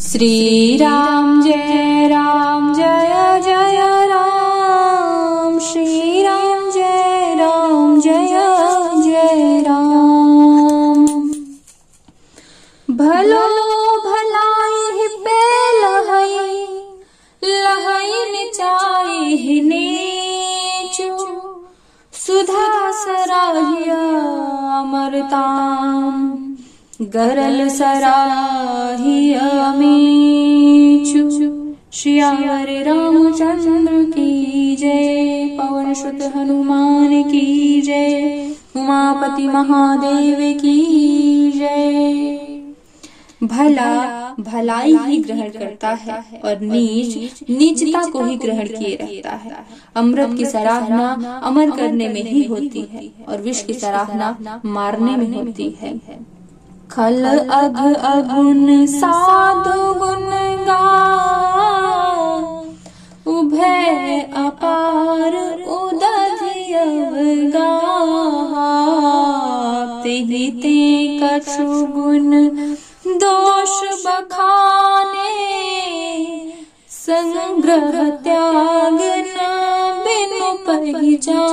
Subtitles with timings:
[0.00, 8.28] श्री राम जय राम, जय जय राम। श्री राम जय राम, जय
[9.02, 11.06] जय राम।
[12.96, 13.46] भलो
[14.00, 15.40] भलाई पे
[15.82, 16.66] लहई
[17.44, 21.16] लहई निचाई नीचू।
[22.12, 24.00] सुधा सराहिया
[24.80, 26.45] अमरताम।
[27.00, 31.28] गरल सराहिया मीचू
[31.92, 42.38] श्यावर रामचंद्र की जय, पवन सुत हनुमान की जय, उमापति महादेव की जय।
[43.42, 49.66] भला भलाई ही ग्रहण करता है और नीच नीचता को ही ग्रहण किए रहता है।
[49.96, 55.34] अमृत की सराहना अमर करने में ही होती है और विष की सराहना मारने में
[55.34, 56.00] होती है।
[56.90, 60.30] खल अघ अगुन साधु गुण
[60.66, 60.84] गा।
[63.26, 65.34] उभय अपार
[65.76, 67.14] उदधियव
[67.54, 67.72] गा
[70.04, 70.78] तेहि ते
[71.22, 72.30] कछु गुण
[73.22, 73.74] दोष
[74.06, 75.34] बखाने।
[76.90, 79.38] संग्रह त्याग न
[80.04, 81.46] बिनु पहचाने।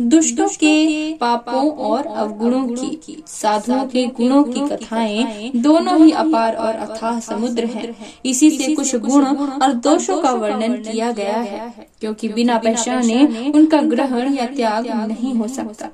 [0.00, 6.74] दुष्टों के पापों और अवगुणों की साधुओं के गुणों की कथाएँ दोनों ही अपार और
[6.74, 12.28] अथाह समुद्र हैं। इसी से कुछ गुण और दोषों का वर्णन किया गया है क्योंकि
[12.28, 15.88] बिना पहचाने उनका ग्रहण या त्याग नहीं हो सकता।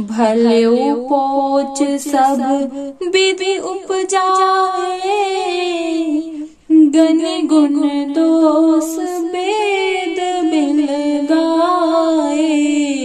[0.00, 0.64] भले
[1.04, 2.42] पोच सब
[3.02, 5.24] विधि उपजाए।
[6.72, 7.74] गण गुण
[8.12, 10.86] दोष वेद बिल
[11.30, 12.97] गाए।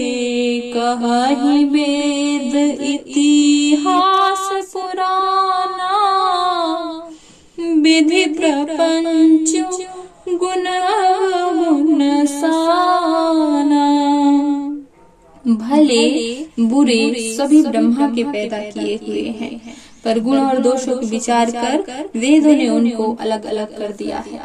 [0.84, 5.92] कही वेद इतिहास पुराना,
[7.84, 9.52] विधि प्रपंच
[10.34, 10.66] गुण
[11.60, 13.86] गुण साना।
[15.46, 16.04] भले
[16.60, 17.02] बुरे
[17.38, 19.60] सभी ब्रह्मा के पैदा किए हुए हैं,
[20.06, 24.40] पर गुण और दोषों के विचार कर वेदों ने उनको अलग अलग कर दिया है।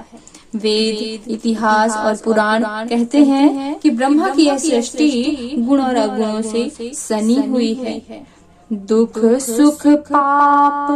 [0.57, 6.71] वेद, इतिहास और पुराण कहते हैं कि ब्रह्मा की यह सृष्टि गुण और अगुणों से
[6.95, 8.27] सनी हुई है।
[8.73, 10.89] दुख, सुख, पाप,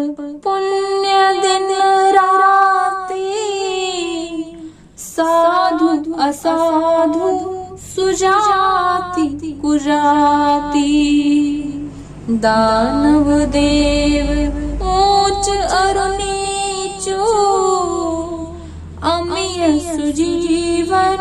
[0.44, 1.68] पुण्य दिन,
[2.12, 3.32] राती,
[4.98, 7.28] साधु, असाधु,
[7.76, 10.88] सुजाति, कुजाति।
[12.30, 14.48] दानव देव,
[14.82, 17.51] ऊंच अरुणीचो
[20.12, 21.20] अमीय सुजीवन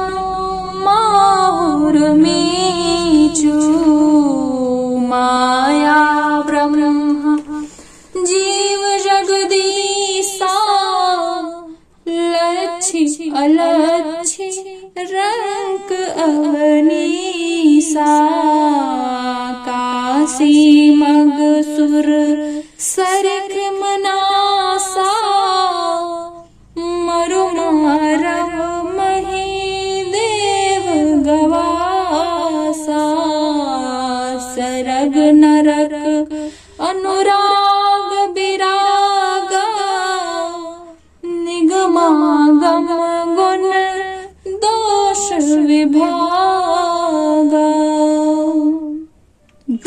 [0.84, 3.59] माहुर मीचू
[5.07, 6.00] माया
[6.47, 7.38] ब्रह्म।
[8.25, 10.53] जीव जगदीसा
[12.07, 14.50] लच्छी अलच्छी
[14.97, 15.91] रंक
[16.25, 18.09] अवनीसा
[19.68, 20.56] काशी
[20.96, 21.38] मग
[21.72, 22.08] सुर
[22.79, 23.60] सरक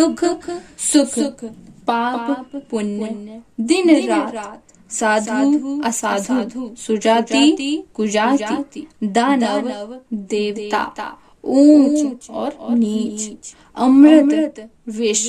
[0.06, 0.50] दुख
[0.82, 1.44] सुख
[1.86, 11.12] पाप पुण्य दिन रात साधु असाधु सुजाति कुजाति दानव देवता
[11.44, 15.26] ऊंच और नीच अमृत विष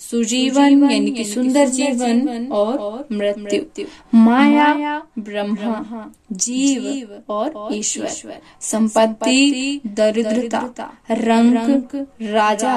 [0.00, 3.84] सुजीवन यानी कि सुंदर जीवन और मृत्यु
[4.16, 6.04] माया ब्रह्मा
[6.44, 11.94] जीव और ईश्वर संपत्ति दरिद्रता रंग
[12.34, 12.74] राजा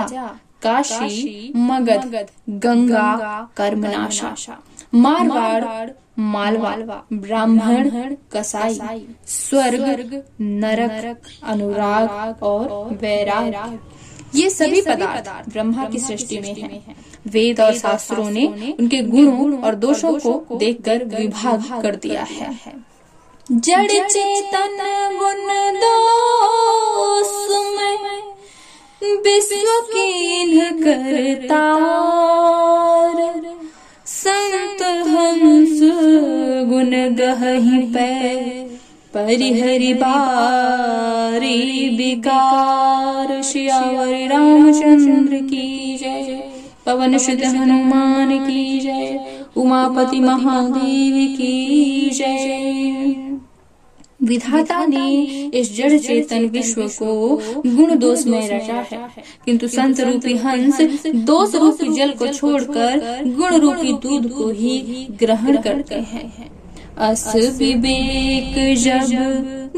[0.65, 2.25] काशी मगध
[2.63, 4.57] गंगा कर्मनाशा
[4.95, 7.89] मारवाड़ मालवा ब्राह्मण
[8.33, 12.67] कसाई स्वर्ग नरक अनुराग और
[13.01, 13.79] वैराग।
[14.35, 16.95] ये सभी पदार्थ ब्रह्मा की सृष्टि में हैं।
[17.27, 18.45] वेद और शास्त्रों ने
[18.79, 22.49] उनके गुणों और दोषों को देखकर विभाग कर दिया है।
[23.49, 24.77] जड़ चेतन
[25.19, 25.47] गुण
[25.81, 27.33] दोष
[27.77, 28.34] में
[29.25, 33.17] विश्व कीन करतार
[34.05, 35.79] संत हंस
[36.69, 38.09] गुण गही पे
[39.13, 46.43] परिहरि बारी विकार। श्यावर रामचंद्र की जय,
[46.85, 49.19] पवन शुद्ध हनुमान की जय,
[49.57, 52.64] उमापति महादेव की जय।
[54.25, 55.09] विधाता ने
[55.53, 58.99] इस जड़ चेतन विश्व को गुण दोष में रचा है।
[59.45, 65.61] किंतु संत रूपी हंस दोष रूपी जल को छोड़कर गुण रूपी दूध को ही ग्रहण
[65.61, 66.51] करते हैं।
[66.97, 69.07] अस विवेक जब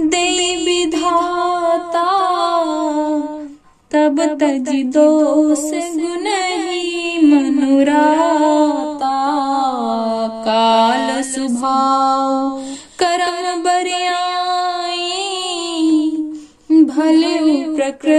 [0.07, 2.07] दे विधाता,
[3.91, 5.59] तब तज दोष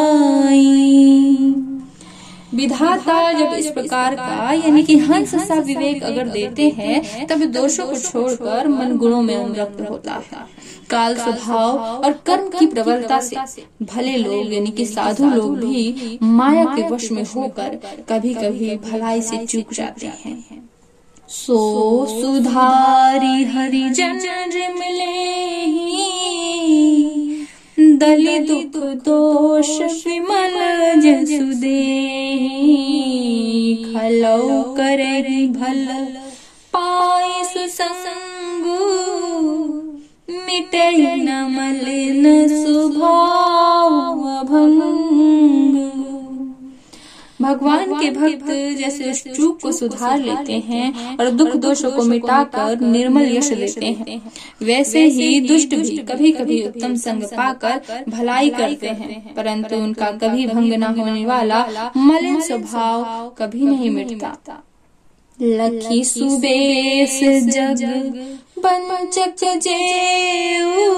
[2.55, 7.87] विधाता जब इस प्रकार का, यानी कि हंस सा विवेक अगर देते हैं, तब दोषों
[7.87, 10.47] को छोड़कर मन गुणों में अनुरक्त होता है।
[10.91, 13.37] काल स्वभाव और कर्म की प्रबलता से
[13.83, 17.79] भले लोग, यानी कि साधु लोग भी माया के वश में होकर
[18.09, 20.69] कभी कभी भलाई से चूक जाते हैं।
[21.29, 24.13] सो सुधारी हरि जन
[24.79, 25.38] मिले
[28.01, 29.71] दलि दुख दोष
[30.07, 30.57] विमल
[31.05, 31.79] जसुदे
[33.93, 35.09] खलौ करे
[37.53, 38.77] सुसंगु
[40.47, 40.87] मिटे
[41.17, 45.38] न मलिन स्वभाव भंग
[47.43, 48.47] भगवान के भक्त
[48.79, 54.33] जैसे चूक को सुधार लेते हैं और दुख दोषों को मिटाकर निर्मल यश देते हैं।
[54.63, 60.47] वैसे ही दुष्ट भी कभी कभी उत्तम संग पाकर भलाई करते हैं। परंतु उनका कभी
[60.47, 64.63] भंग न होने वाला मलिन स्वभाव कभी नहीं मिटता।
[65.43, 67.85] लखी सुबेश जग
[68.59, 70.95] बंचक जेऊ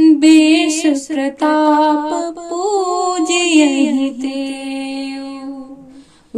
[0.00, 3.20] बेश प्रताप पूजियते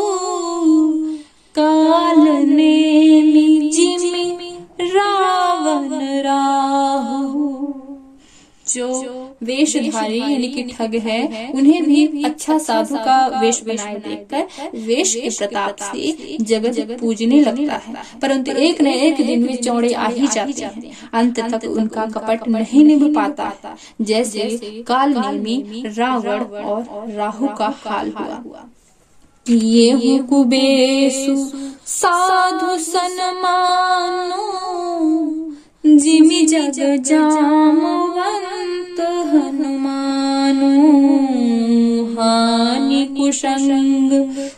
[1.60, 2.89] काल ने
[3.69, 4.38] जिमि
[4.81, 7.50] रावण राहु।
[8.69, 9.08] जो
[9.41, 11.19] वेशधारी यानी कि ठग है
[11.56, 14.44] उन्हें भी अच्छा साधु का वेश बनाए देखकर
[14.80, 19.94] वेश के प्रताप से जगत पूजने लगता है। परंतु एक न एक दिन में चौड़े
[19.94, 23.45] आ ही जाते हैं। अंत तक उनका कपट नहीं निभ पाता।
[24.01, 24.41] जैसे
[24.88, 26.81] काल नेमी रावण और
[27.12, 28.65] राहु का हाल हुआ।
[29.45, 31.35] ये हूँ कुबेसु
[31.88, 34.44] साधु सनमानु
[35.97, 39.00] जिमि जग जामवंत
[42.19, 44.12] हानि कुशंग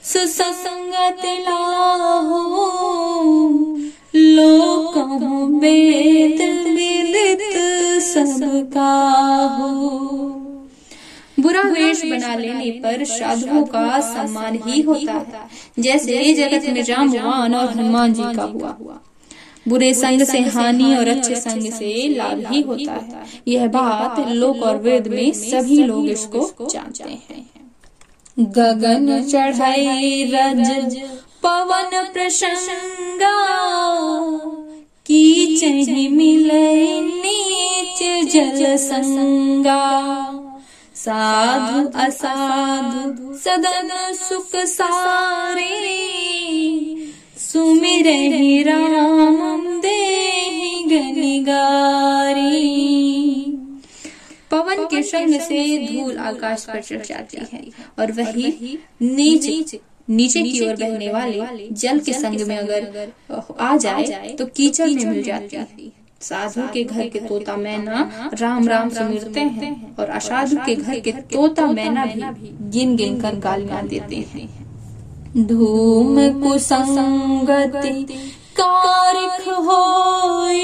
[0.04, 2.68] सुसंगत लाहो।
[4.16, 7.42] लोकहु वेद विदित
[9.60, 9.70] हो
[11.40, 15.24] बुरा वेश बना लेने पर साधुओं का सम्मान ही होता है।
[15.80, 18.78] जैसे जगत में जामवान और हनुमान जी का हुआ।
[19.66, 24.64] बुरे संग से हानि और अच्छे संग से लाभ ही होता है। यह बात लोक
[24.64, 27.50] और वेद में सभी लोग इसको जानते हैं।
[28.40, 30.98] गगन चढ़ाई रज
[31.44, 33.36] पवन प्रसंगा
[35.06, 38.00] की चही मिले नीच
[38.34, 39.82] जल संगा
[40.96, 45.70] साधु असाधु सदन सुख सारे
[47.52, 48.08] सुमिर
[48.68, 49.98] राम दे
[50.92, 52.52] गनिगारी
[54.52, 57.64] पवन के संग से धूल आकाश पर चढ़ जाती है
[58.00, 59.80] और वही नीचे
[60.10, 63.12] नीचे की ओर बहने वाले जल के संग में अगर
[63.60, 65.92] आ जाए तो कीचड़ में मिल जाती है।
[66.22, 71.12] साधु के घर के तोता मैना राम राम सुमिरते हैं और असाधु के घर के
[71.36, 74.50] तोता मैना भी गिन गिन कर गालियाँ देते हैं।
[75.38, 78.06] धूम कुसंगति
[78.60, 80.64] कारख होई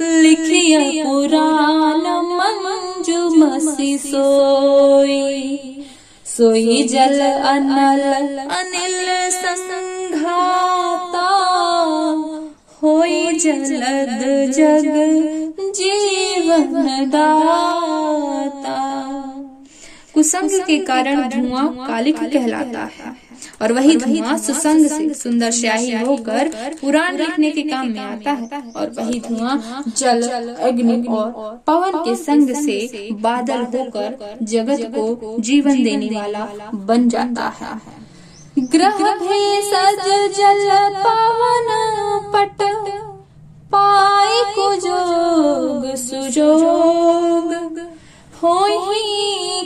[0.00, 2.02] लिखिया पुराण
[2.36, 5.56] मंजू मसी सोई
[6.26, 11.28] सोई जल अनल, अनिल संघाता,
[12.82, 14.92] होई जलद जग
[15.60, 19.00] जीवन दाता।
[20.20, 23.12] कुसंग के कारण धुआँ कालिक कहलाता है।
[23.62, 26.48] और वही धुआँ सुसंग से सुंदर स्याही होकर
[26.80, 30.22] पुराण लिखने के काम में आता है। और वही धुआँ जल
[30.60, 31.30] अग्नि और
[31.66, 37.72] पवन के संग से बादल होकर जगत को जीवन देने वाला बन जाता है।
[38.58, 38.98] ग्रह
[39.70, 41.68] सज जल पवन
[42.34, 42.62] पट
[43.72, 47.48] पाई को जोग सुजोग।
[48.42, 48.58] हो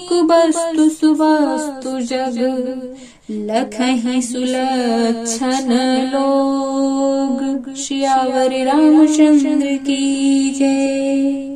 [0.09, 2.39] कुबस्तु सुवस्तु जग।
[3.31, 5.71] लखहि सुलक्षण
[6.11, 11.55] लोग। श्यावर रामचंद्र की जय।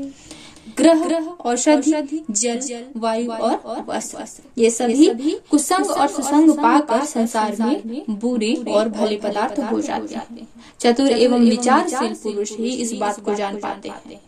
[0.76, 1.00] ग्रह,
[1.44, 4.24] औषधि, जल जल वायु और वस्त्र
[4.58, 5.06] ये सभी
[5.50, 10.48] कुसंग और सुसंग पाकर संसार में बुरे और भले पदार्थ हो जाते हैं।
[10.80, 14.20] चतुर एवं विचारशील पुरुष ही इस बात को जान पाते हैं।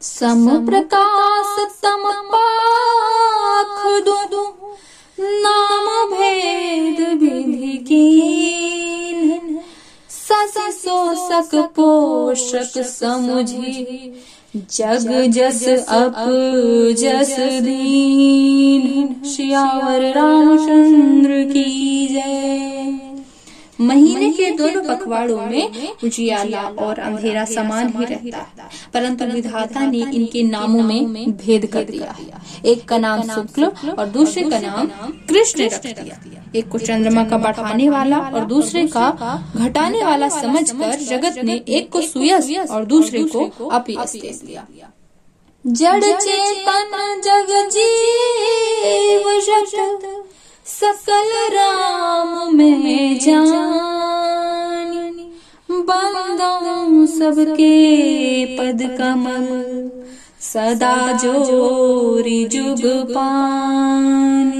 [0.00, 4.42] सम प्रकाश सम पाख दो
[5.18, 8.06] नाम भेद विधि की
[10.10, 10.54] सस
[11.20, 14.14] सक पोषक समुझी,
[14.56, 16.14] जग जस अप
[16.98, 21.89] जस दीन। श्यावर रामचंद्र के
[24.82, 30.82] दोनों पखवाड़ों में उजियाला और अंधेरा समान ही रहता। है परंतु विधाता ने इनके नामों
[30.82, 32.16] में भेद कर दिया।
[32.64, 33.64] एक का नाम शुक्ल
[33.98, 34.86] और दूसरे का नाम
[35.28, 40.94] कृष्ण रख दिया। एक को चंद्रमा का बढ़ाने वाला और दूसरे का घटाने वाला समझकर
[40.96, 44.66] जगत ने एक को सुयस और दूसरे को अपयस दे दिया।
[45.66, 49.30] जड़ चेतन जग जीव
[50.64, 54.59] सकल राम में जान।
[55.90, 57.74] बंदों सबके
[58.56, 59.46] पद कमल,
[60.40, 64.50] सदा जोरी जुग पान।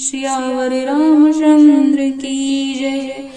[0.00, 3.30] श्यावर रामचंद्र की जय।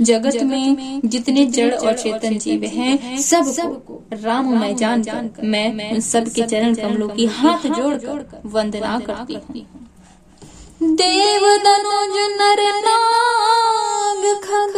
[0.00, 6.42] जगत में जितने जड़ और चेतन जीव हैं, सबको राम मैं जान जान मैं सबके
[6.42, 14.74] चरण कमलों की हाथ जोड़कर वंदना करती हूँ। देव दनुज नर नाग खग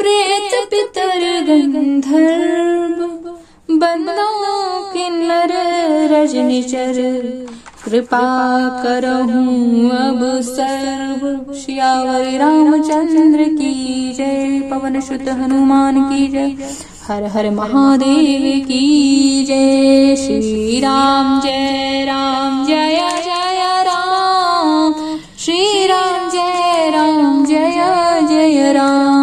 [0.00, 1.20] प्रेत पितर
[1.72, 3.04] गंधर्व
[3.76, 6.94] बंदों किन्नर नर रजनिचर
[7.84, 8.22] कृपा
[8.82, 16.56] करहूँ अब सर्व श्यावर रामचंद्र की जय, पवन शुद्ध हनुमान की जय,
[17.08, 24.94] हर हर महादेव की जय। श्री राम जय राम, जय जय राम।
[25.38, 27.70] श्री राम जय राम, जय
[28.28, 29.19] जय राम।